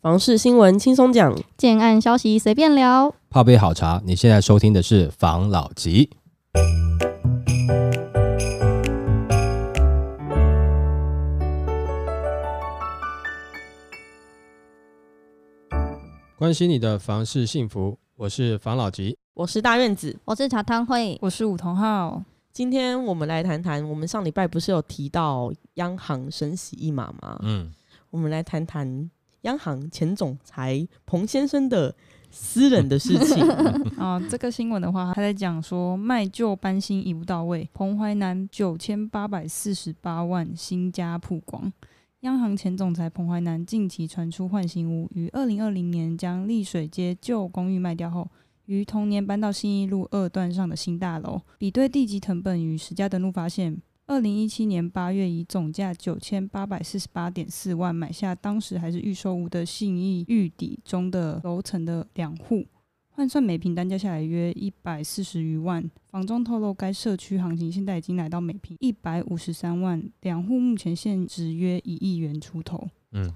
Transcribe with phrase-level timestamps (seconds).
[0.00, 4.00] 房事新闻轻松讲，建案消息随便聊，泡杯好茶。
[4.04, 6.10] 你现在收听的是房老吉。
[16.36, 22.22] 关心你的房事幸福，我是房老吉，我是大院子，我是茶汤会，我是武同浩。
[22.52, 27.36] 今天我们来谈谈，我们上礼拜不是有提到央行升息一码吗？
[27.42, 27.72] 嗯，
[28.10, 29.10] 我们来谈谈
[29.42, 31.94] 央行前总裁彭先生的
[32.30, 33.42] 私人的事情。
[33.96, 41.72] 啊， 这个新闻的话，他在讲说卖旧搬新一步到位，彭淮南九千八百四十八万新家曝光。
[42.20, 48.28] 央行前总裁彭淮南近期传出换新屋，于二零二零年将丽水街旧公寓卖掉后，
[48.66, 51.40] 于同年搬到新一路二段上的新大楼。
[51.58, 62.64] 比对地籍成本与实价登录，发现二零一七年八月以总价九千八百四十八点四万买下当时还是预售屋的信义玉邸中的楼层的两户。
[63.10, 72.88] 换算每平单价下来约一百四十余万，房中透露该社区行情现在已经来到每平一百五十三万，两户目前现值约一亿元出头。
[73.12, 73.30] 嗯，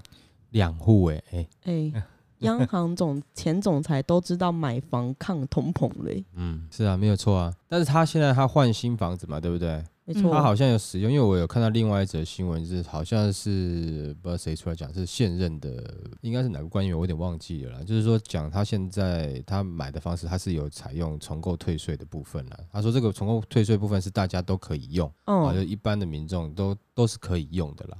[0.49, 2.03] 两户哎哎哎，
[2.39, 6.25] 央行总前总裁都知道买房抗通膨嘞。
[6.33, 9.83] 嗯，是啊，没有错啊，但是他现在他换新房子嘛，对不对？
[10.05, 15.81] 没错，他好像有使用，因为我有看到另外一则新闻，是好像是不知道谁出来讲，是现任的，
[16.21, 17.83] 应该是哪个官员，我有点忘记了啦。
[17.83, 22.59] 就是说讲他现在他买的方式，他是有采用重构退税的部分了。
[22.71, 27.97] 他说这个重构退税部分是大家都可以用，啊、哦，就一般的民众都都是可以用的啦。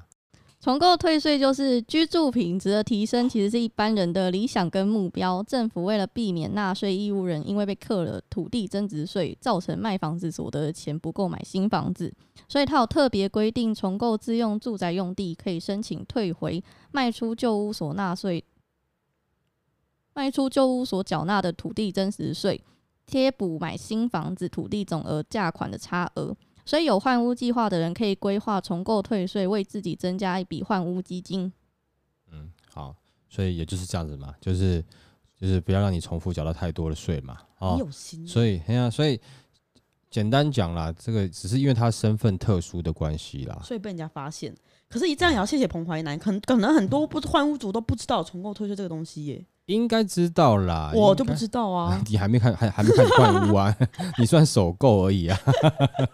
[0.64, 5.44] 重购退税就是居住品质的提升，其实是一般人的理想跟目标。
[5.44, 12.14] 政府为了避免纳税义务人因为被课了土地增值税，造成卖房子所得的钱不够买新房子，
[12.48, 18.42] 所以他有特别规定，重购自用住宅用地可以申请退回卖出旧屋所纳税、
[20.14, 22.64] 卖出旧屋所缴纳的土地增值税，
[23.06, 26.34] 贴补买新房子土地总额价款的差额。
[26.66, 31.52] 所以有换屋计划的人可以规划重购退税，为自己增加一笔换屋基金。
[32.32, 32.96] 嗯，好，
[33.30, 34.84] 所以也就是这样子嘛，就是
[35.40, 37.38] 就是不要让你重复缴到太多的税嘛。
[37.60, 38.26] 哦，有心。
[38.28, 39.20] 所以，哎呀，所以
[40.10, 44.56] 简单讲啦，这个只是因为他身份特殊的关系啦，所以被人家发现。
[44.88, 49.46] 可是，一这样也要谢谢彭淮南，可能可能很多不换屋族都不知道重购退税这个东西耶。
[49.68, 52.02] 应该知道啦，我就不知道啊。
[52.10, 53.74] 你还没看，还还没看怪物屋啊？
[54.20, 55.40] 你算首购而已啊。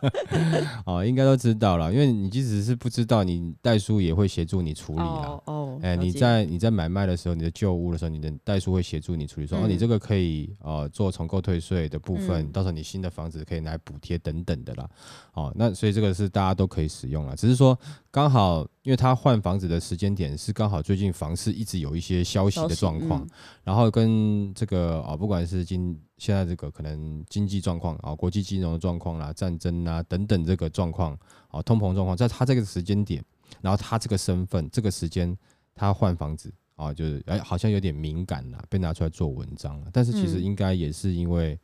[0.85, 5.39] 哦，应该都知道了，因为你即使是不知道，你代书也会协助你处理啊。
[5.45, 14.87] 哦，哎、欸，你在你在买卖的时候，你的旧屋的时候，你的代书会协助你处理，说、嗯、哦，你这个可以呃做重购退税的部分，嗯、到时候你新的房子可以拿来补贴等等的啦。
[15.33, 17.77] 哦，那所以这个是大家都可以使用了，只是说
[18.11, 18.67] 刚好。
[18.83, 23.23] 因为他换房子的时间点是刚好最近房市一直有一些消息的状况，
[23.63, 31.15] 然后跟这个啊，不管是经现在这个可能经济状况啊，国际金融的状况啦、战争啊等等这个状况
[31.49, 33.23] 啊，通膨状况，在他这个时间点，
[33.61, 35.37] 然后他这个身份这个时间
[35.75, 41.59] 他换房子啊，就是哎好像有点敏感了，被拿出来做文章了，但是其实应该也是因为。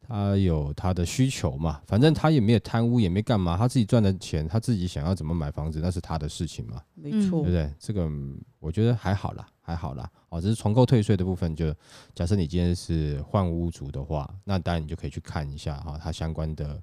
[0.00, 7.72] 他有他的需求嘛，反正他也没有贪污，也没干嘛，他自己赚的钱，他自己想要怎么买房子，那是他的事情嘛，没错，对不对？
[7.78, 8.10] 这个
[8.58, 10.10] 我觉得还好啦，还好啦。
[10.30, 11.74] 哦，只是重购退税的部分，就
[12.14, 16.82] 假设你今天是换屋族的话，那当然你就可以去看一下哈，它相关的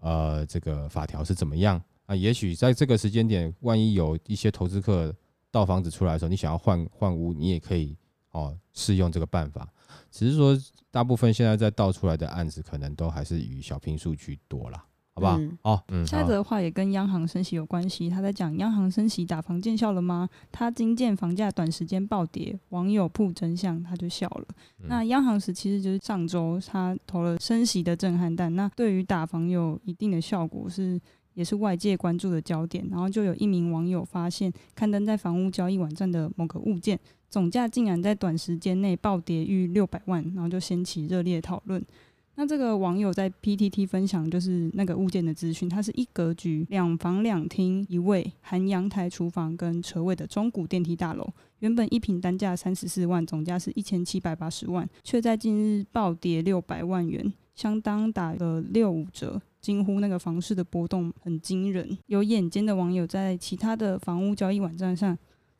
[0.00, 2.14] 呃这个法条是怎么样啊？
[2.14, 5.14] 也许在这个时间点，万一有一些投资客
[5.50, 7.96] 到房子出来的时候，你想要换换屋，你也可以
[8.30, 9.68] 哦试用这个办法。
[10.10, 10.56] 只是说，
[10.90, 14.84] 大部分现在在倒出来的案子，可能都还是以小平数居多啦，
[15.14, 15.38] 好不好？
[15.38, 18.08] 嗯、哦，嗯，下一则的话也跟央行升息有关系。
[18.08, 20.28] 他在讲央行升息打房见效了吗？
[20.50, 24.44] 他惊见房价短时间暴跌，网友曝真相，他就笑了。
[24.80, 31.00] 嗯、那央行时其实就是上周他投了升息的震撼弹，那对于打房有一定的效果是。
[31.38, 36.98] 也是外界关注的焦点，然后就有一名网友发现，刊登在房屋交易网站的某个物件
[37.30, 41.80] 总价竟然在短时间内暴跌逾六百万，然后就掀起热烈讨论。
[42.34, 51.28] 那这个网友在 PTT 分享就是那个物件的资讯，它是一格局两房两厅一卫，含阳台、厨房跟车位的中古电梯大楼，
[51.60, 59.40] 原本一坪单价三十四万，总价是一千七百八十万，却在近日暴跌六百万元，相当打了六五折。
[59.60, 65.16] 惊呼那个房市的波动很惊人，有眼尖的网友在其他的房屋交易网站上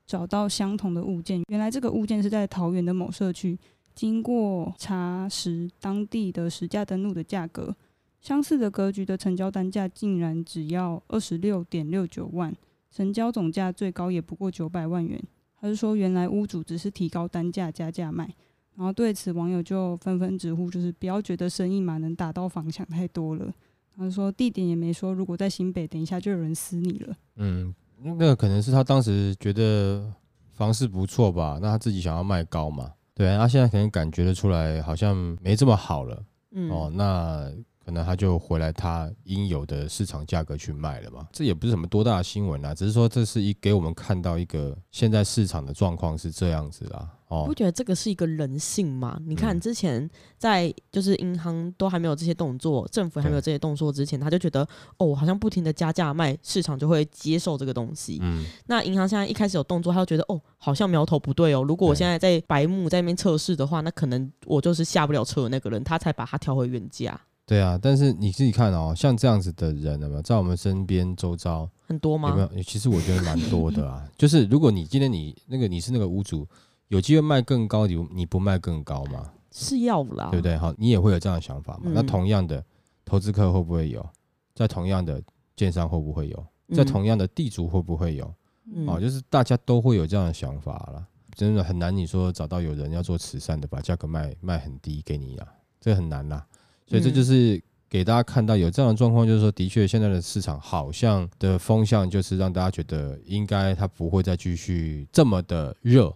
[0.07, 3.59] 找到相同的物件，原来这个物件是在桃园的某社区，
[3.95, 7.75] 经过查实当地的实价登录的价格，
[8.21, 12.55] 相似的格局的成交单价竟然只要二十六点六九万，
[12.91, 15.21] 成交总价最高也不过九百万元，
[15.61, 18.33] 他就说原来屋主只是提高单价加价卖，
[18.77, 23.53] 然后对此网友就纷纷直呼，就是不要觉得生意嘛能打到房想太多了。
[23.99, 27.17] 他说地点也没说，如果在新北，等一下就有人撕你了。
[27.37, 30.11] 嗯，那个可能是他当时觉得
[30.53, 32.93] 房市不错吧，那他自己想要卖高嘛。
[33.15, 36.25] 对，他现在可能感觉得出来，好像没这么好了。
[36.53, 37.53] 嗯，哦，那。
[37.89, 41.27] 可能他就回来，他应有的市场价格去卖了嘛？
[41.33, 47.09] 这也不是什么多大的新闻啦，只是说这是一给我们看到一个现在市场的状况是这样子啦。
[47.29, 49.21] 哦，不觉得这个是一个人性吗？
[49.27, 50.09] 你看之前
[50.39, 54.67] 在就是银行都还没有这些动作，政府还没有这些动作之前，他就觉得
[54.97, 58.19] 哦，好像不停的加价卖，市场就会接受这个东西。
[58.23, 61.63] 嗯，那银行现在一开始有动作，他就觉得哦，好像苗头不对哦。
[61.63, 67.21] 如果我现在在白目在那边测试的话，那可能我就是下不了车的那个人，他才把它调回原价。
[67.45, 72.29] 对啊，但是你自己看哦，像这样子的人，有没有在我们身边周遭很多吗？
[72.29, 72.63] 有没有？
[72.63, 74.07] 其实我觉得蛮多的啊。
[74.19, 76.47] 就是如果你今天你那个你是那个屋主，
[76.89, 79.33] 有机会卖更高，你你不卖更高吗？
[79.51, 80.57] 是要啦，对不对？
[80.57, 81.85] 好，你也会有这样的想法嘛？
[81.85, 82.63] 嗯、那同样的
[83.05, 84.07] 投资客会不会有？
[84.55, 85.23] 在同样的
[85.57, 86.47] 建商会不会有？
[86.75, 88.33] 在同样的地主会不会有？
[88.71, 91.07] 嗯、哦，就是大家都会有这样的想法了。
[91.35, 95.47] 真的很难，你说找到有人要做慈善的，把价格卖卖很低给你啊，
[95.81, 96.45] 这很难啦。
[96.87, 106.13] 所以这就是给大家看到有这样的状况，就是说，的确现在的市场好像的风向就是让大家觉得应该它不会再继续这么的热，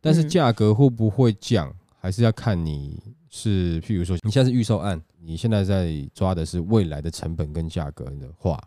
[0.00, 8.58] 但是价格会不会降，还是要看你是，譬如说你现在是预售案，你现在在抓的是未来的成本跟价格的话，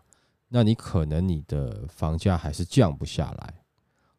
[0.48, 3.54] 那你可能你的房价还是降不下来。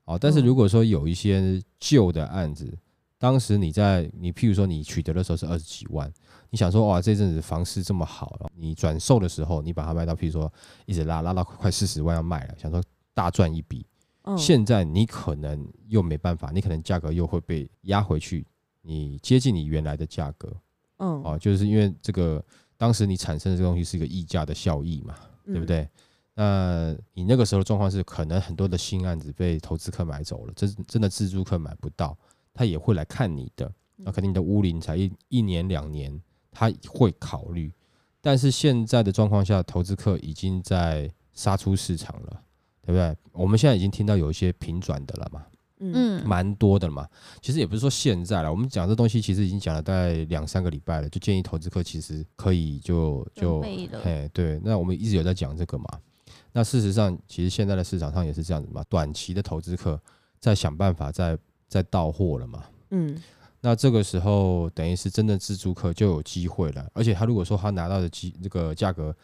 [0.03, 2.77] 好，但是如果说有一些旧的案子，
[3.17, 6.11] 当时你在你譬如说你取得的时候是二十几万。
[6.51, 10.51] 你想说哇，这阵子房市这么好，你转售的时候，你把它卖到，譬如说
[10.85, 12.81] 一直拉拉到快四十万要卖了，想说
[13.13, 13.85] 大赚一笔。
[14.25, 14.37] 嗯。
[14.37, 18.45] 现在你可能又没办法，你可能价格又会被压回去，
[18.81, 20.51] 你接近你原来的价格。
[20.97, 21.21] 嗯。
[21.23, 22.43] 哦，就是因为这个
[22.77, 25.89] 当时你产生的这个东西是一个溢价的效益嘛，对不对？
[26.33, 32.17] 那你那个时候的状况是，可能很多的新案子被投资客买走了，真真的自住客买不到，
[32.53, 33.71] 他也会来看你的。
[33.97, 36.21] 那肯定你的屋龄才一一年两年。
[36.57, 37.69] 他会考虑，
[38.21, 42.41] 但是现在的状况下，投资客已经在杀出市场了，
[42.85, 43.15] 对不对？
[43.31, 45.45] 我们现在已经听到有一些平转的了嘛，
[45.79, 47.07] 嗯，蛮多的了嘛。
[47.41, 53.61] 其实也不是说现在了，我们讲这东西其实已经讲了大概两三个礼拜了，就建议投资客其实可以就就，
[54.03, 55.85] 哎，对，那我们一直有在讲这个嘛。
[56.53, 59.99] 那事实上，其实现在的市场上也是这样子嘛，短期的投资客
[60.39, 61.37] 在想办法在
[61.67, 63.17] 在到货了嘛，嗯。
[63.61, 69.15] 那这个时候等于是真的自助客就有机会了，而且他如果说他拿到的机这个价格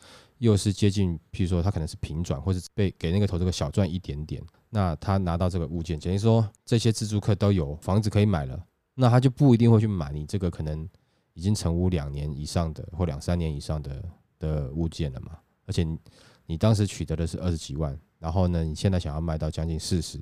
[0.41, 8.59] 又是接近，譬如说他可能是平转，或者被给那个投资客小赚一点点，那他拿到这个物件，等于说这些自住客都有房子可以买了，
[8.95, 10.89] 那他就不一定会去买你这个可能
[11.33, 14.03] 已经成屋两年以上的或两三年以上的
[14.39, 15.97] 的物件了嘛，而且你，
[16.47, 20.19] 你当时取得的是二十几万，然后呢，你现在想要卖到将近四十。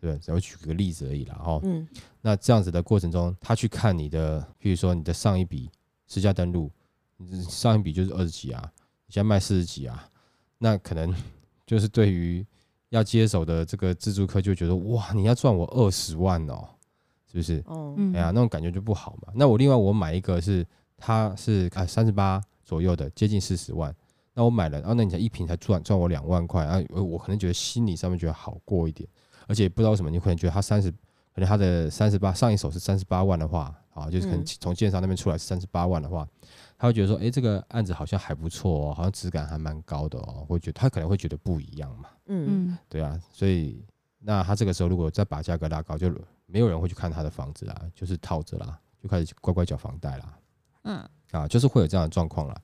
[0.00, 1.58] 对，只会举个例子而已啦，哈。
[1.64, 1.84] 嗯。
[2.20, 5.68] 那这样子的过程中，他去看你的，譬如说你的上一笔
[6.06, 6.70] 私家登录，
[7.48, 8.72] 上一笔就是二十几啊，
[9.08, 10.08] 你现在卖四十几啊，
[10.58, 11.12] 那可能
[11.66, 12.46] 就是对于
[12.90, 16.68] 要接手的这个自助客就觉得哇，你要赚我二十万哦，
[17.26, 17.62] 是不是？
[17.66, 17.94] 哦。
[18.14, 19.32] 哎呀，那种感觉就不好嘛。
[19.34, 20.64] 那我另外我买一个是，
[20.96, 23.94] 它是啊三十八左右的，接近四十万，
[24.34, 29.08] 那我买了，然后那你才一瓶才赚赚我两万块啊，我我可能觉得心理上面觉得好过一点。
[29.46, 36.26] 而且不知道为什么，你可能觉得他三十，可能他的三十八上一手是三十八万的话，啊，就是可能从建商那边出来是三十八万的话，
[36.78, 43.84] 他会觉得说，哎，这个案子好像还不错哦，好像质感还蛮高的哦，会觉得他可能会觉得不一样嘛，嗯嗯，对啊，所以
[44.18, 46.10] 那他这个时候如果再把价格拉高，就
[46.46, 50.38] 没有人会去看他的房子啦，就是套着啦，就开始乖乖缴房贷啦，
[50.82, 52.56] 嗯，啊，就是会有这样的状况啦。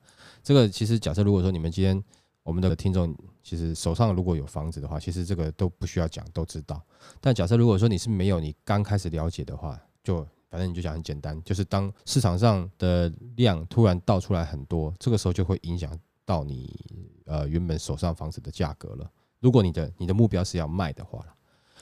[0.42, 2.02] 这个其实假设如果说你们今天。
[2.44, 6.78] 我们的听众其实手上如果有房子的话，其实这个都不需要讲，都知道。
[7.18, 15.90] 但假设如果说你是没有，你刚开始了解的话，就反正你就讲很简单，就是当市场上的量突然倒出来很多，这个时候就会影响
[16.24, 16.72] 到你
[17.24, 19.10] 呃原本手上房子的价格了。
[19.40, 21.34] 如果你的你的目标是要卖的话了，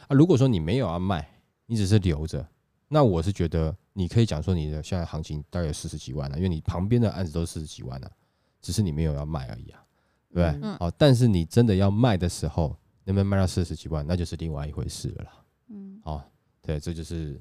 [0.08, 1.28] 啊，如果说你没有要卖，
[1.66, 2.48] 你只是留着，
[2.88, 8.10] 那我是觉得你可以讲说你的现在行情大概有四十几万了，因为你旁边的案子都是四十几万了，
[8.62, 9.84] 只是你没有要卖而已啊。
[10.32, 12.74] 对不对，好，但是你真的要卖的时候，
[13.04, 15.44] 能不能卖到四十几万，那就是另外一回事了啦。
[15.68, 16.24] 嗯，好，
[16.62, 17.38] 对，这就是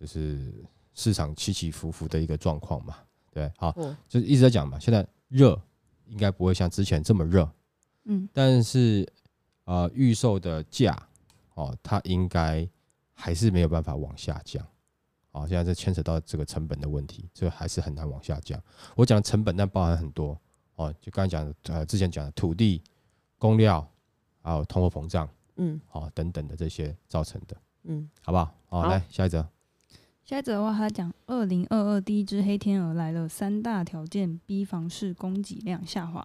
[0.00, 0.52] 就是
[0.94, 2.96] 市场起起伏伏的一个状况嘛。
[3.30, 3.70] 对，好，
[4.08, 5.60] 就是一直在讲嘛，现在热
[6.06, 7.48] 应该不会像之前这么热。
[8.04, 9.06] 嗯，但是
[9.64, 10.96] 呃，预售的价
[11.54, 12.66] 哦，它应该
[13.12, 14.66] 还是没有办法往下降。
[15.30, 18.60] 好，现在这牵扯到这个成本的问题，这个还是很难往下降。
[18.96, 20.36] 我讲的成本，但包含很多
[20.76, 22.82] 哦，就刚才讲的，呃，之前讲的土地、
[23.38, 23.86] 工料，
[24.42, 28.52] 还有通货膨胀，嗯，好，等等的这些造成的，嗯，好不好？
[28.66, 29.46] 好，来下一则。
[30.30, 36.24] 接着的话，他讲二零二二第一只黑天鹅来了，三大条件逼房市供给量下滑。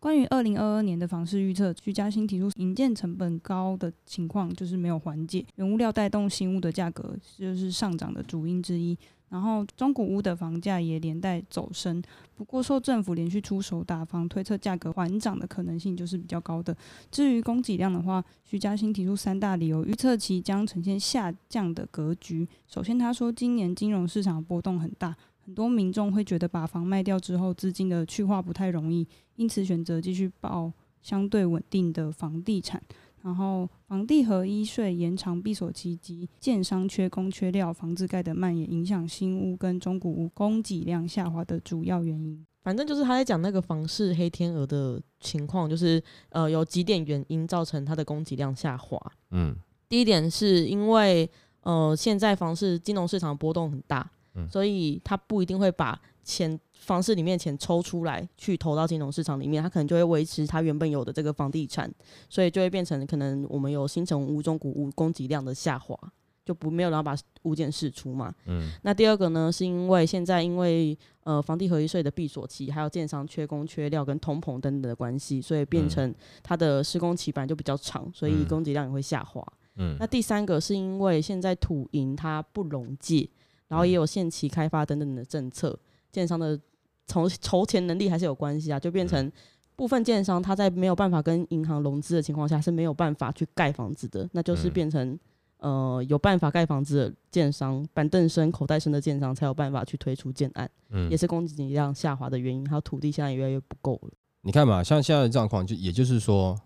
[0.00, 8.98] 关于二零二二年的房市预测，徐嘉欣提出，营建成本高的情况就是没有缓解，原物料带动新物的价格就是上涨的主因之一。
[9.28, 12.00] 然后中古屋的房价也连带走升，
[12.34, 16.76] 不过受政府连续出手打房，推测价格缓涨的可能性就是比较高的。
[17.10, 22.48] 至于供给量的话，徐嘉欣提出三大理由，预测其将呈现下降的格局。
[22.68, 25.16] 首先，他说今年金融市场波动很大。
[25.44, 29.06] 很多民众会觉得把房卖掉之后，资金的去化不太容易，
[29.36, 32.82] 因此选择继续抱相对稳定的房地产。
[33.26, 42.46] 然后，房地合一税延长闭锁期及建商缺工缺料，房子盖得慢，也影响新屋跟中古屋供给量下滑的主要原因。
[42.62, 48.96] 反正就是他在讲那个房市黑天鹅的情况，就是呃有几点原因造成它的供给量下滑。
[49.32, 49.56] 嗯，
[49.88, 51.28] 第一点是因为
[51.62, 54.08] 呃现在房市金融市场波动很大。
[54.50, 61.88] 所以他不一定会把钱房市里面钱抽出来去投到金融市场里面，它可能就会维持它原本有的这个房地产，
[62.28, 65.96] 所以就会变成可能我们有新城屋、中古屋供给量的下滑，
[66.44, 68.34] 就不没有然后把物件释出嘛。
[68.46, 68.72] 嗯。
[68.82, 79.40] 那第二个呢，是因为现在因为呃房地合一税的闭锁期，还有建商缺工缺料跟通膨等等的关系，所以变成它的施工期本来就比较长，所以供给量也会下滑。
[79.76, 79.96] 嗯。
[80.00, 83.30] 那第三个是因为现在土银它不融借。
[83.68, 85.76] 然后也有限期开发等等的政策，
[86.12, 86.58] 建商的
[87.06, 89.30] 筹筹钱能力还是有关系啊，就变成
[89.76, 95.18] 部分建商他在没有办法跟银行融资的情况下是没有办法去盖房子的，那就是变成
[95.58, 104.10] 呃有办法盖房子的建商板凳深口袋深的建商才有办法去推出建案，嗯，也是供给量下滑的原因，还有土地现在也越来越不够了。
[104.40, 106.58] 你看嘛，像现在的状况，就也就是说，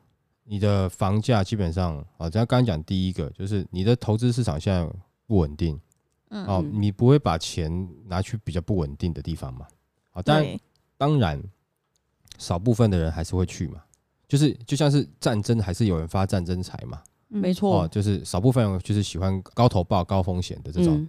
[0.44, 4.88] 你的房价基本上啊，像刚刚讲第一个，就是你的投资市场现在
[5.26, 5.80] 不稳定。
[6.30, 9.66] 嗯，哦，你不会把钱拿去比较不稳定的地方嘛？
[10.10, 10.58] 好，当然，
[10.96, 11.42] 当然，
[12.38, 13.82] 少部分的人还是会去嘛。
[14.26, 17.02] 就是就像是战争，还是有人发战争财嘛。
[17.26, 21.06] 没错，哦，就是少部分人就是喜欢高投报、高风险的这种，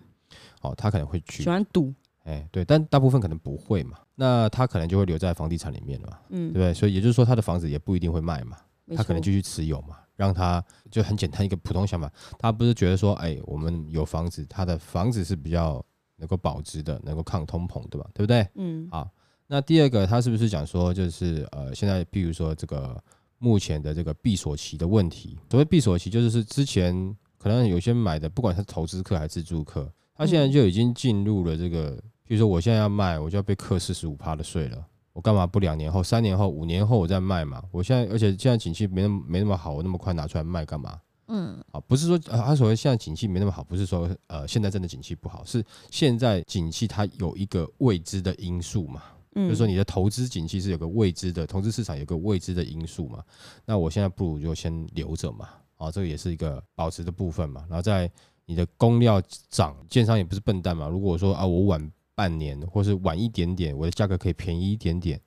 [0.61, 1.43] 哦，他可能会去。
[1.43, 3.97] 喜欢赌，哎，对，但大部分可能不会嘛。
[4.15, 6.19] 那他可能就会留在房地产里面了嘛。
[6.29, 6.73] 嗯，对不对？
[6.73, 8.57] 所以也就是说，他的房子也不一定会卖嘛，
[8.95, 9.97] 他可能继续持有嘛。
[10.21, 15.83] 让他就很简单一个普通想法，他不是觉得说，哎，我们有房子，他的房子是比较
[16.17, 18.07] 能够保值的，能够抗通膨，对吧？
[18.13, 18.47] 对不对？
[18.53, 18.87] 嗯。
[18.91, 19.09] 好，
[19.47, 23.03] 那第二个，他是不是讲说，就是呃，现在比如说这个
[23.39, 34.85] 目前的这个闭锁期的问题，所谓闭锁期，就是是之前可能有些买的，不管是投资客还是自住客，他现在就已经进入了这个，比如说我现在要卖，我就要被课四十五趴的税了。
[35.13, 37.61] 我干嘛不两年后、三年后、五年后我再卖嘛？
[37.71, 40.99] 我现在而且现在景气没那么没那么好，我那么快拿出来卖干嘛？
[41.27, 49.03] 嗯，啊，不是说啊，他所谓现在景气没那么好，不是说呃现在真的景气不好，是现在景气它有一个未知的因素嘛？
[49.35, 53.23] 嗯，就是说你的投资景气是有个未知的，投资市场有个未知的因素嘛？
[53.65, 55.49] 那我现在不如就先留着嘛？
[55.77, 57.65] 啊，这个也是一个保值的部分嘛。
[57.69, 58.11] 然后在
[58.45, 60.87] 你的工料涨，建商也不是笨蛋嘛。
[60.87, 61.91] 如果说啊，我晚。
[62.21, 65.19] 半年，或是晚一点点，我的价格可以便宜一点点，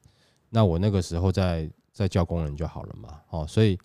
[0.51, 3.21] 那我那个时候再再叫工人就好了嘛。
[3.31, 3.77] 哦，所以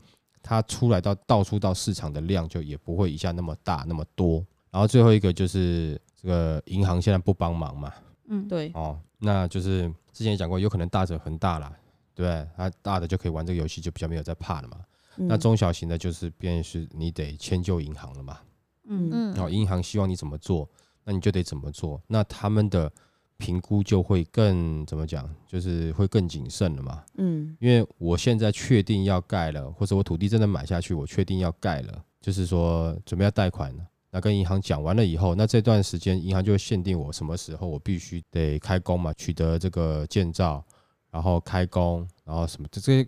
[0.43, 4.45] 它出来到到处到市场的量就也不会一下那么大那么多。
[4.69, 7.91] 然后最后一个就是这个银行现在不帮忙嘛。
[8.27, 8.71] 嗯，对。
[8.75, 11.73] 哦，那就是之前也讲过，有可能大者恒大啦，
[12.13, 12.47] 对不对？
[12.55, 14.77] 它大的就可以玩这个游戏，就比较没有在怕了嘛。
[15.17, 18.37] 嗯、那中小型的，就是变是你得迁就银行了嘛。
[18.85, 19.33] 嗯嗯。
[19.33, 20.69] 然后银行希望你怎么做？
[21.09, 21.99] 那你就得怎么做？
[22.05, 22.91] 那他们的
[23.37, 25.27] 评估就会更怎么讲？
[25.47, 27.03] 就是会更谨慎了嘛。
[27.17, 33.83] 嗯，因为我现在确定要盖了，或者我土地真的买下去，我确定要盖了，就是说准备要贷款了。
[34.11, 40.63] 那跟银行讲完了以后，那这段时间银行就会限定我什么时候我必须得开工嘛，取得这个建造，
[41.09, 43.03] 然后开工，然后什么这些，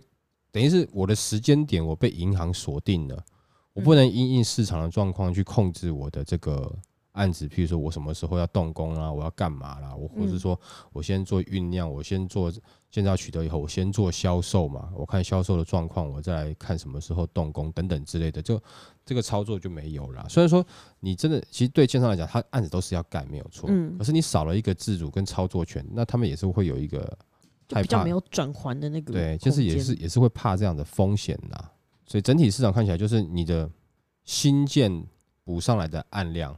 [0.50, 3.24] 等于是我的时间点我被银行锁定了，
[3.74, 6.76] 我不能因应市场的状况去控制我的这个。
[7.12, 9.94] 案子，譬如说我什么时候要动工啊，我要干嘛啦？
[9.94, 10.58] 我或是说
[10.92, 12.52] 我先做酝酿，我先做
[12.90, 14.90] 建造取得以后，我先做销售嘛。
[14.94, 18.60] 我看销售的状况，我再来看什么时候动工等等之类的，就
[19.04, 20.26] 这个操作就没有了。
[20.28, 20.64] 虽然说
[21.00, 27.00] 你真的，其实对建商来讲，他案子都是要干没有错，嗯，可是你少了一个自主跟操作权，那他们也是会有一个
[27.70, 31.62] 害怕，比较没有转圜的那个，对，就是也是也是会怕这样的风险呐。
[32.06, 33.70] 所以整体市场看起来就是你的
[34.24, 35.06] 新建。
[35.44, 36.56] 补上来的案量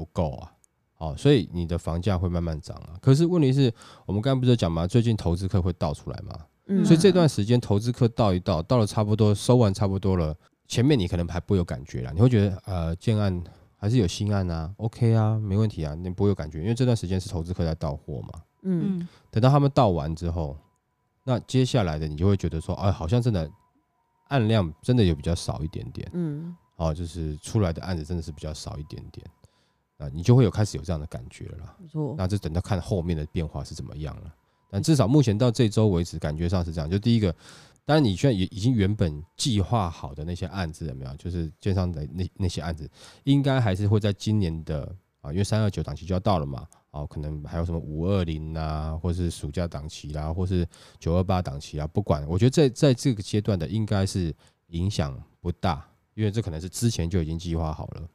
[0.00, 0.52] 不够啊，
[0.96, 2.96] 哦，所以你的房价会慢慢涨啊。
[3.02, 3.70] 可是问题是
[4.06, 4.86] 我们刚刚不是讲吗？
[4.86, 6.34] 最近投资客会倒出来嘛，
[6.68, 10.34] 嗯，所以这段时间投资客倒一倒，到了差不多收完差不多了，
[10.66, 13.44] 前面你可能还不会有感觉啦，你会觉得呃建案
[13.76, 20.56] 还是有新案啊，OK 啊，没问题啊，你不会有感觉，因为这段时间是投资客在倒货嘛，嗯，等到他们倒完之后，
[21.24, 23.50] 那接下来的你就会觉得说，哎，好像真的
[24.28, 26.56] 案量真的有比较少一点点，嗯。
[26.80, 29.26] 哦，就是出来的案子真的是比较少一点点，
[30.00, 31.76] 啊，你就会有开始有这样的感觉了啦。
[31.78, 34.34] 没错，那就等到看后面的变化是怎么样了。
[34.70, 36.88] 但至少目前到这周为止，感觉上是这样。
[36.88, 37.30] 就第一个，
[37.84, 41.14] 当然你现在也已经原本计划好的那些案子有没有？
[41.16, 42.88] 就是券商的那那些案子，
[43.24, 44.90] 应该还是会在今年的
[45.20, 46.66] 啊，因为三二九档期就要到了嘛。
[46.92, 50.66] 哦，可能还有什么五二零啊，或是暑假档期啦，或是
[50.98, 54.34] 九二八档期啊，不管，我觉得在在这个阶段的应该是
[54.68, 55.86] 影响不大。
[56.14, 58.08] 因为这可能是之前就已经计划好了，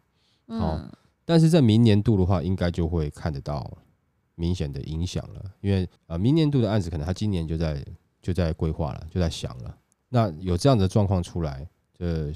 [0.47, 0.89] 哦，
[1.25, 3.75] 但是在明年度的话，应该就会看得到
[4.35, 5.43] 明显的影响了。
[5.59, 7.83] 因为呃，明年度的案子可能他今年就在
[8.21, 9.77] 就在规划了，就在想了。
[10.09, 11.67] 那有这样的状况出来，
[11.97, 12.31] 呃，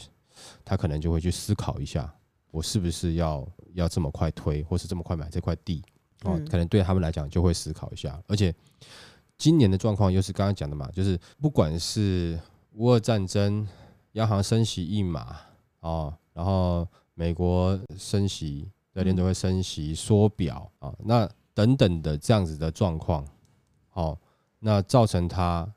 [0.66, 2.14] 他可能就会去思考一下，
[2.52, 5.84] 我是不是要要这么快推，或是这么快买这块地？
[6.24, 8.22] 哦，可能对他们来讲就会思考一下。
[8.28, 8.54] 而且
[9.38, 12.38] 今年的状况又是刚刚讲的嘛，就是不管是
[12.74, 13.66] 乌俄战争，
[14.14, 15.38] 央行升息一码。
[15.82, 18.70] 哦，然后美国升息，
[19.00, 23.26] 在联准会升息缩表啊，那等等的这样子的状况，
[23.94, 24.20] 哦，
[24.60, 25.74] 那造成它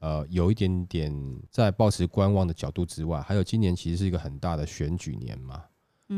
[0.00, 5.62] 呃有一点点在保持观望的角度之外，还有今年其实是一个很大的选举年嘛，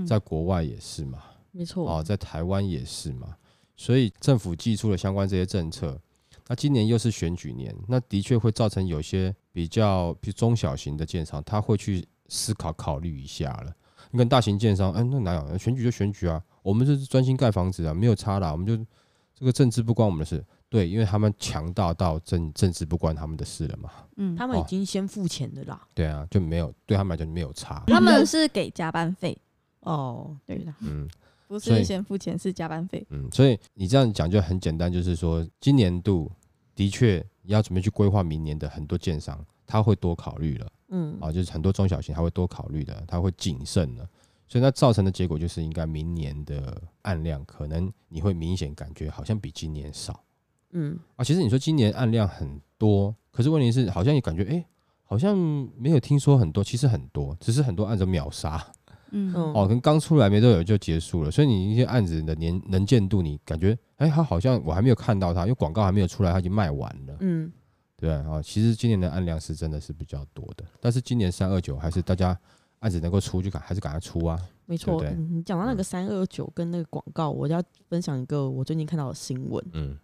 [0.07, 3.37] 在国外也是嘛，没错，哦，在台湾也是嘛，
[3.77, 6.01] 所以政府寄出了相关这些政策，
[6.49, 12.09] 那今年又是选举年，那的确会造成有些比较比中小型的建商，他会去。
[12.29, 13.73] 思考考虑一下了，
[14.11, 15.59] 你跟大型建商，哎，那哪有？
[15.59, 18.53] 选举就选举啊，我们是专心盖房子啊，没有差啦。
[18.53, 18.77] 我们就
[19.35, 23.91] 这个政治不关我们的事，对，因为他们强大到政政治不关他们的事了嘛。
[24.17, 25.87] 嗯，他们已经先付钱的啦。
[25.95, 27.83] 对啊，就没有对他们来讲没有差。
[27.87, 29.37] 他们是给加班费
[29.81, 31.07] 哦，对的，嗯，
[31.49, 33.07] 不是先付钱是加班费。
[33.11, 36.31] 嗯，所以你这样讲就很简单，就是说今年度
[36.75, 40.67] 的确你要准备去规划明年的很多建商，他会多考虑了。
[40.89, 44.09] 嗯，啊，就是很多中小型他会多考虑的，他会谨慎的，
[44.47, 50.23] 所以那造成的结果就是，应该明年的案量可能你会明显感觉好像比今年少。
[50.71, 54.67] 嗯，啊，其实你说今年案量很多，可是问题是好像你感觉哎、欸，
[55.03, 55.37] 好像
[55.77, 58.65] 没有听说很多，其实很多，只是很多案子秒杀。
[59.11, 67.17] 嗯， 哦，跟刚出来没多久就结束了，所以你一些案子的年能见度，你感觉哎，他好像我还没有看到他，因为广告还没有出来，他已经卖完了。
[67.21, 67.51] 嗯。
[67.97, 72.39] 对啊，其实今年的案量是真的是比较多的，但是今年三二九还是大家
[72.81, 74.39] 案子能够出就赶还是赶快出啊。
[74.67, 79.65] 没错，对对嗯、你讲到那个三二九跟那个广告，我就要分享一个我最近看到的新闻。
[79.73, 79.97] 嗯，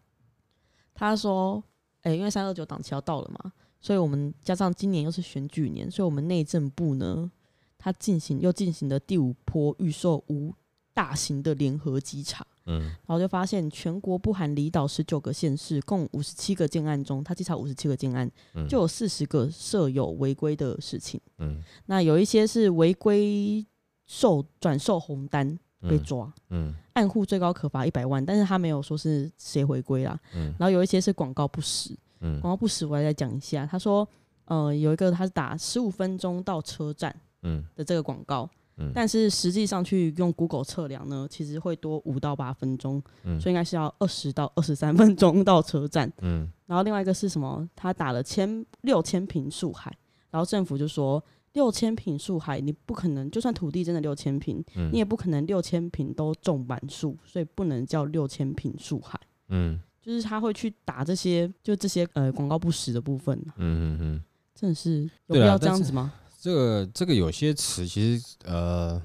[0.94, 1.62] 他说，
[2.02, 7.31] 哎，因为三二九档期要到了嘛，所以我们加上今年又是选举年，所以我们内政部呢，
[7.76, 10.55] 他进行又进行了第五波预售无
[10.94, 12.46] 大型的联合稽查。
[12.66, 21.20] 嗯，然后就发现全国不含离岛十九个县市，共五十七个建案中，他稽查五十七个建案，嗯、就有四十个设有违规的事情。
[21.38, 23.64] 嗯，那有一些是违规
[24.07, 30.18] 售转售红单被抓，嗯，嗯按户最高可罚一百万，但是他没有说是谁违规啦。
[30.35, 33.66] 嗯，然后有一些是广告不实，嗯，广告不实我来再讲一下。
[33.66, 34.07] 他说，
[34.44, 38.48] 呃，有一个他是打十五分钟到车站，嗯的这个广告。
[38.95, 46.11] 但是实际上去用 Google 测量呢，其实会多五到八分钟，嗯、所以应该是要二十到二十三分钟到车站。
[46.23, 47.68] 嗯，然后另外一个是什么？
[47.77, 49.95] 他打了千六千坪树海，
[50.31, 59.21] 然后政府就说六千坪树海，你不可能，就算土地真的六千坪，嗯、你也不可能六千坪都种满树，所以不能叫六千坪树海。
[59.49, 63.38] 嗯，就是他会去打这些，就这些呃广告不实的部分。
[63.57, 64.23] 嗯嗯嗯，
[64.55, 66.12] 真的是有必要这样子吗？
[66.42, 69.00] 这个这个有些词其实呃，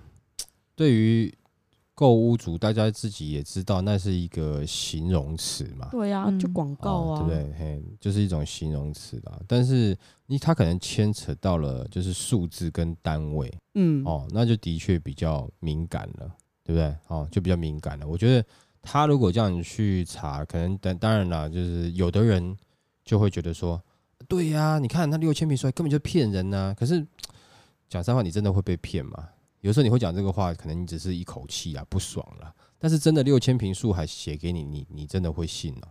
[0.75, 1.31] 对于
[1.93, 5.89] 购物族，大家自己也知道，那是一个形容词嘛。
[5.91, 7.53] 对呀、啊，就广告啊，哦、对不对？
[7.59, 9.39] 嘿，就是一种形容词啦。
[9.47, 9.95] 但是
[10.25, 16.27] 你它可能牵扯到了就是数字跟单位，嗯，哦，那就的确比较敏感了，
[16.63, 16.95] 对不对？
[17.05, 18.07] 哦，就比较敏感了。
[18.07, 18.43] 我觉得
[18.81, 22.57] 他如果叫你去查，可能当当然啦，就是有的人
[23.05, 23.79] 就会觉得说。
[24.27, 26.75] 对呀、啊，你看他六千平出来根本就骗人呐、啊！
[26.77, 27.05] 可是
[27.89, 29.29] 讲实话，你真的会被骗吗？
[29.61, 32.53] 有时候你会讲这个话，可能你只是一口气啊，不爽了。
[32.77, 35.89] 但是真的六千平数还写给你，你你真的会信哦、啊？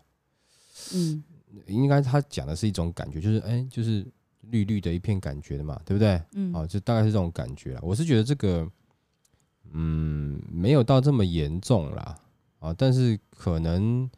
[0.95, 1.25] 嗯，
[1.67, 4.07] 应该他讲的是一种感觉，就是哎，就是
[4.43, 6.23] 绿绿的一片感觉的嘛，对不对？
[6.33, 7.81] 嗯，哦，就大概是这种感觉啦。
[7.83, 8.71] 我是觉得这个
[9.73, 12.17] 嗯，没有到这么严重啦，
[12.61, 14.09] 啊，但是可能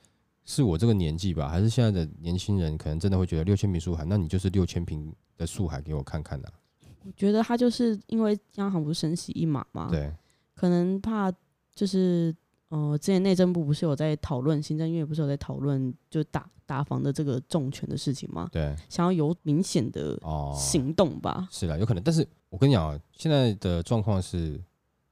[0.48, 6.56] 是我这个年纪吧，还是现在的年轻人可能真的会觉得六千平树海，那你就是六千平的树海给我看看呐、啊。
[7.04, 10.10] 我觉得他就是因为央行不是升息一码嘛，对，
[10.54, 11.30] 可能怕
[11.74, 12.34] 就是。
[12.70, 18.46] 哦、呃，之前内政部不是有在讨论，行政院不是有在讨论，就打打房的这个重拳的事情吗？
[18.52, 20.20] 对，想要有明显的
[20.54, 21.46] 行动吧。
[21.46, 22.02] 哦、是啦，有可能。
[22.04, 24.62] 但是我跟你讲啊，现在的状况是，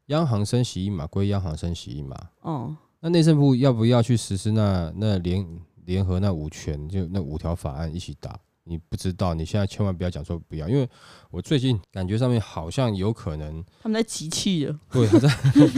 [0.08, 2.14] 央行升息一码归央行升息一码。
[2.42, 2.76] 哦。
[3.06, 5.46] 那内政部要不要去实施那那联
[5.84, 8.36] 联合那五权，就那五条法案一起打？
[8.64, 10.88] 你不知道，你现在千万不要讲说不要，因为
[11.30, 15.28] 我最近感觉上面好像有可能他们在集气了，对，他在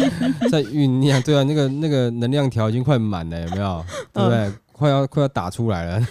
[0.48, 3.84] 在酝酿，对啊，那个那个能量条已经快满了，有没有？
[4.14, 4.38] 对不对？
[4.38, 6.08] 嗯、快要快要打出来了，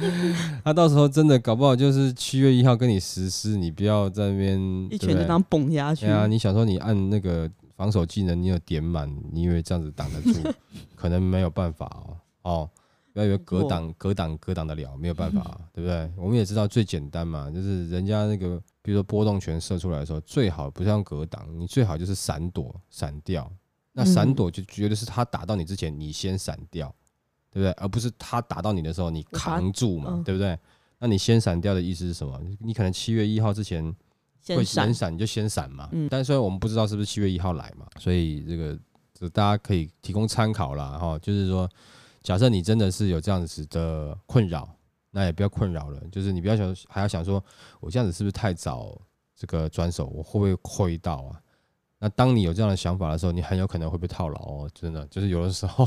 [0.64, 4.58] 他到时候真的搞不好就是七月一号跟你实施，你不要在那边
[4.90, 6.06] 一拳就当崩下去。
[6.06, 10.32] 对啊，你想说你按那个防守技能，你有点满，你以为这样子挡得住？
[10.94, 12.70] 可能没有办法哦，哦。
[13.12, 16.10] 不要以为隔挡隔挡隔挡得了，没有办法、啊，对不对？
[16.16, 23.48] 我们也知道最简单嘛，就是人家那个，比如说波动拳射出来的时候，最好不是用隔挡，你最好就是闪躲闪掉。
[23.92, 26.92] 那闪躲就绝对是他打到你之前，你先闪掉，
[27.52, 27.70] 对不对？
[27.74, 30.58] 而不是他打到你的时候，你扛住嘛，对不对？
[30.98, 32.36] 那你先闪掉的意思是什么？
[32.58, 33.94] 你可能七月一号之前会
[34.44, 35.88] 先闪，你就先闪嘛。
[36.10, 38.78] 但是虽然我们不知道是不是七月一号来嘛，所以这个
[39.12, 40.98] 这大家可以提供参考啦。
[40.98, 41.68] 哈，就是说。
[42.22, 44.66] 假设你真的是有这样子的困扰，
[45.10, 46.00] 那也不要困扰了。
[46.10, 47.44] 就是你不要想还要想说，
[47.80, 48.98] 我这样子是不是太早
[49.36, 51.38] 这个转手，我会不会亏到啊？
[51.98, 54.70] 那当你有这样的想法的时候，你很有可能会被套牢哦。
[54.72, 55.86] 真的，就是有的时候，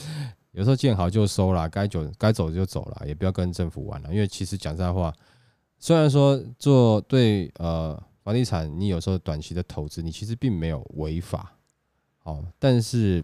[0.52, 4.08] 有时候见好就收啦，该走该走就走了，也不要跟政府玩了。
[4.10, 5.12] 因为其实讲实在话，
[5.84, 11.54] 虽然说做对呃房地产，你有时候短期的投资，你其实并没有违法，
[12.22, 13.22] 哦，但是。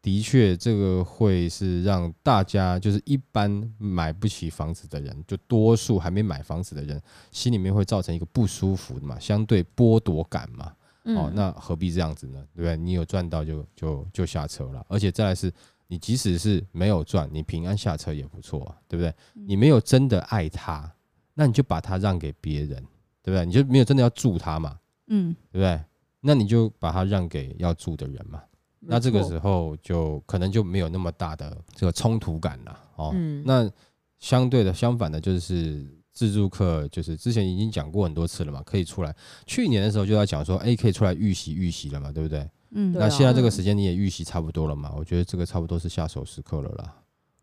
[0.00, 10.72] 的确，这个会是让大家就是一般买不起房子的人，就多数还没买房子的人，心里面会造成一个不舒服的嘛，相对剥夺感嘛。
[11.02, 12.40] 哦，那何必这样子呢？
[12.54, 12.76] 对不对？
[12.76, 15.52] 你有赚到就就就下车了，而且再来是，
[15.88, 19.12] 你即使是没有赚，你平安下车也不错啊，对不对？
[19.34, 20.90] 你没有真的爱他，
[21.38, 22.84] 那你就把它让给别人，
[23.22, 23.46] 对不对？
[23.46, 25.80] 你就没有真的要住他嘛，嗯，对不对？
[26.20, 28.42] 那你就把它让给要住的人嘛。
[28.80, 33.12] 那这个时候就可能就没有那么大的这个冲突感了哦。
[33.14, 33.70] 嗯、那
[34.18, 39.14] 相对的相反的，就是自助客，就是之前已经讲过很多次了嘛，可以出来。
[39.46, 42.50] 去年的时候就要讲说，哎，可以出来预习预习了嘛，对不对？
[42.72, 42.92] 嗯。
[42.92, 44.92] 那现在这个时间你也预习差不多了嘛？
[44.96, 46.96] 我觉得这个差不多是下手时刻了啦。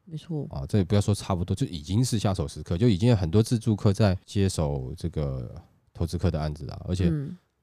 [0.05, 0.47] 没错。
[0.49, 5.53] 啊，这也不要说差不多，就已经是下手时刻，就已经有很多自助客在接手这个
[5.93, 7.11] 投资客的案子了，而且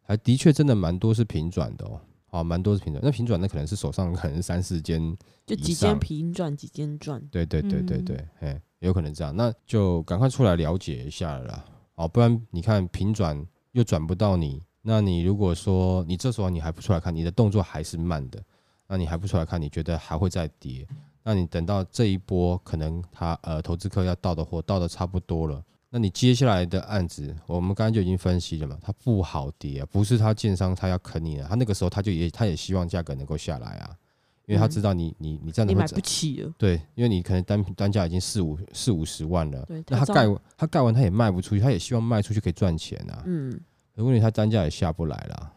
[0.02, 2.00] 还的确真的蛮多是平转的哦。
[2.30, 7.20] 啊，蛮多是平转，那平转那可能是手上可能三四间， 就几间平转，几间转。
[7.30, 11.64] 对对对对对，哎、嗯，有可能这样，那就赶快出来了解一下了啦。
[11.94, 18.42] 哦，不然你看平转又转不到你，那你如果说你这时候你还不出来看，你的动作还是慢的，
[18.88, 20.88] 那你还不出来看，你觉得还会再跌，
[21.22, 25.62] 那你等到这一波可能他呃投资客要到的货到的差不多了。
[25.94, 33.94] 那你接下来的案子，我们刚刚就已经分析了嘛，它不好跌啊，不是他建商他要坑你了，他那个时候他就也他也希望价格能够下来啊，
[34.46, 43.60] 因为他知道你你你这样子会你买不起了，对，因为你可能单单价已经四五四五十万了，对，那他盖他盖完他也卖不出去，他也希望卖出去可以赚钱啊，嗯，
[43.94, 45.52] 如果你他单价也下不来了，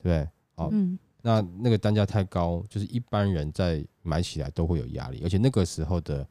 [0.00, 0.28] 对不对？
[0.54, 6.28] 好，嗯，那那个单价太高，就是一般人在买起来都会有压力，而且那个时候的。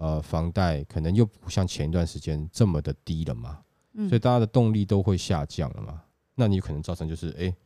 [0.00, 6.02] 呃，房贷可能又不像前一段时间这么的低了嘛，嗯、所以大家的动力都会下降了嘛。
[6.34, 7.56] 那你可能造成就是，哎、欸，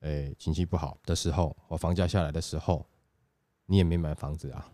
[0.00, 2.86] 哎、欸，经济不好的时候，我房价下来的时候，
[3.64, 4.70] 你也没买房子啊。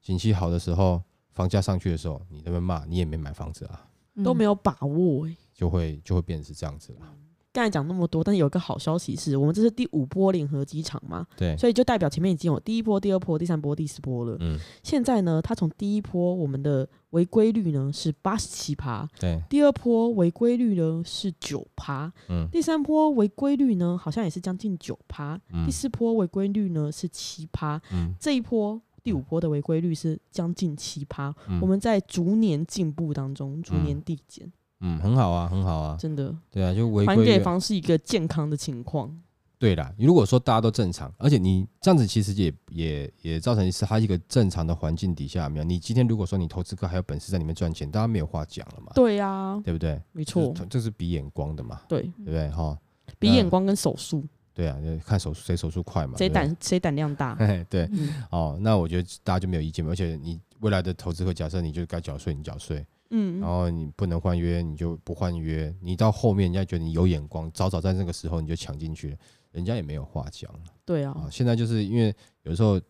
[0.00, 3.86] 景气好的时候，房价上去的时候，你那边骂，你也没买房子啊，
[4.24, 7.14] 都没有把握、欸，就会就会变成是这样子了。
[7.52, 14.38] 刚才讲那么多，但是有一个好消息是我们这是第五波联合机场嘛，对，所以就代表前面已经有第一波、第二波、第三波、第四波了。
[14.40, 34.46] 嗯，现在呢，它从第一波我们的违规率呢是八十七趴，对，第二波违规率呢是九趴，嗯，第三波违规率呢好像也是将近九趴，嗯，第四波违规率呢是七趴，嗯，这一波第五波的违规率是将近七趴，嗯，我们在逐年进步当中，逐年递减。
[34.46, 34.52] 嗯，
[35.00, 36.34] 很好啊，很好啊，真的。
[36.50, 39.16] 对啊，就还给房是一个健康的情况。
[39.58, 48.90] 对啦，如果说大家都正常，而且你这样子其实也也也造成是它一个正常的环境底下，没有你今天如果说你投资客还有本事在里面赚钱，大家没有话讲了嘛。
[48.92, 50.02] 对呀，对不对？
[50.10, 51.80] 没错，这是比眼光的嘛。
[51.88, 52.50] 对，对不对？
[52.50, 52.76] 哈，
[53.20, 54.26] 比眼光跟手速。
[54.52, 57.34] 对啊，就看手谁手速快嘛，谁胆谁胆量大。
[57.70, 59.92] 对，嗯、哦，那我觉得大家就没有意见嘛。
[59.92, 65.72] 而且你未来的投资客假设你就该缴税，你缴税，嗯，然后你不能换约，你就不换约。
[65.80, 69.16] 你到后面人家觉得你有眼光，早早在那个时候你就抢进去了，
[69.52, 70.50] 人家也没有话讲。
[70.84, 72.80] 对啊、哦，现在就是因为有时候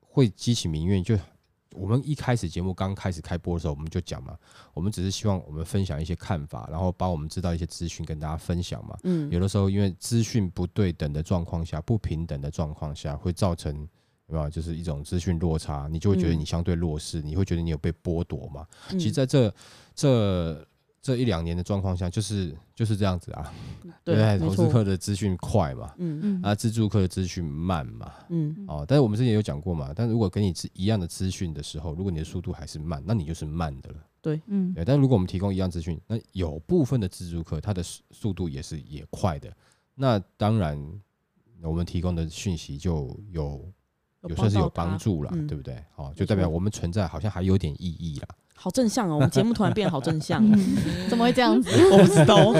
[0.00, 1.18] 会激起民怨，就。
[1.74, 4.36] 我们一开始节目刚开始开播的时候，我们就讲嘛，
[4.74, 8.94] 我们只是希望我们分享一些看法，然后把我们知道一些资讯跟大家分享嘛。
[9.04, 13.88] 嗯，有的时候因为资讯不对等的状况下，不平等的状况下，会造成
[14.32, 18.66] 有没有就是一种资讯落差，你就会觉得你相对弱势，你会觉得你有被剥夺嘛。
[18.90, 19.54] 其实在这
[19.94, 20.66] 这。
[21.04, 23.52] 这一两年的状况下，就是就是这样子啊。
[24.04, 33.96] 对，投资客的资讯快嘛，嗯嗯，啊，自助客的资讯慢嘛，嗯，哦，但是我们之前有讲过嘛，但如果给你一样的资讯的时候，如果你的速度还是慢，那你就是慢的了。
[34.20, 34.84] 对，嗯，对。
[34.84, 39.52] 但如果我们提供一样资讯，那有部分的自助客他的速度也是也快的，
[39.96, 40.80] 那当然
[41.64, 43.68] 我们提供的讯息就有
[44.28, 45.76] 有算是有帮助了，嗯、对不对？
[45.96, 48.28] 哦，就代表我们存在好像还有点意义啦。
[48.54, 49.16] 好正向哦！
[49.16, 50.40] 我们节目突然变得好正向，
[51.10, 51.70] 怎么会这样子？
[51.90, 52.52] 我不知道。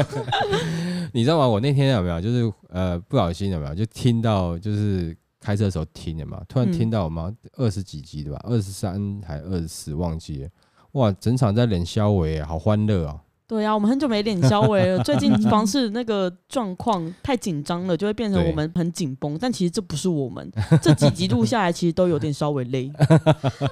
[1.14, 1.46] 你知道吗？
[1.46, 6.42] 我那天有没有就是呃不小心有没有就听到就是开车的时候听的嘛？
[6.48, 8.40] 突然听到嘛二十几集对吧？
[8.44, 10.48] 二十三还二十四忘记了
[10.92, 11.12] 哇！
[11.12, 13.20] 整场在冷消维，好欢乐啊！
[13.53, 14.99] 对啊，我们很久没练肖话了。
[15.05, 19.37] 最近 房市那个状况太紧张了，就会变成我们很紧绷。
[19.38, 22.91] 但其实这不是我们这几集录下来，其实都有点稍微累。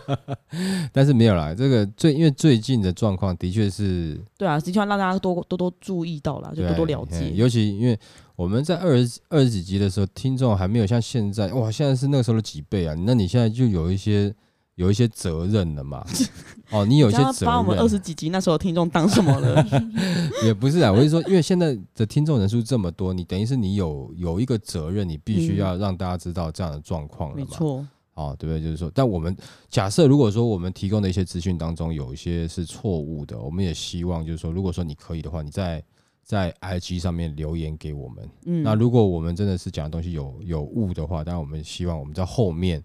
[0.92, 7.32] 但是没有啦，这个最因为最近的状况的确是，对啊，的确让大家多多多注意到了，就多多了解。
[7.32, 7.98] 尤其因为
[8.36, 12.94] 我们在二十二十几集的时候，听众还没有像现在哇，现在是那个时候的几倍啊？
[13.06, 14.34] 那你现在就有一些。
[14.80, 16.02] 有一些责任了嘛？
[16.72, 17.46] 哦，你有一些责任。
[17.46, 19.62] 把我们二十几集那时候听众当什么了？
[20.42, 27.42] 也不是啊，我是说，因为现在的听众人数这么多，你等于是你有有一个责任，你必须要让大家知道这样的状况了嘛？
[27.42, 27.86] 没错。
[28.14, 28.62] 哦，对不对？
[28.62, 29.36] 就是说，但我们
[29.68, 35.84] 假设如果说我们提供的一些资讯当中有一些是错误的，我们也希望就是说，如果说你可以的话，你在
[36.24, 38.26] 在 IG 上面留言给我们。
[38.46, 38.62] 嗯。
[38.62, 42.82] 那如果我们真的是讲的东西有有误的话，当然我们希望我们在后面。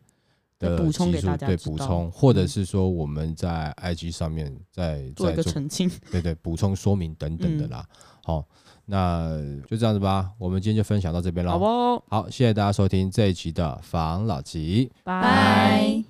[0.66, 7.86] 的补充给大家，对补充，或者是说我们在 IG 上面再做一个澄清，对对，补充说明等等的啦。
[8.24, 8.44] 好，
[8.86, 11.52] 那就这样子吧，我们今天就分享到这边了。
[11.52, 16.04] 好不，好，谢谢大家收听这一期的房老吉，拜。